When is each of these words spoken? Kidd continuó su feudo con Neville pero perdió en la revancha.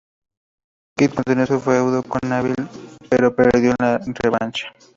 Kidd 0.97 1.13
continuó 1.13 1.45
su 1.45 1.59
feudo 1.59 2.01
con 2.01 2.27
Neville 2.27 2.67
pero 3.07 3.35
perdió 3.35 3.69
en 3.69 3.75
la 3.81 3.99
revancha. 3.99 4.73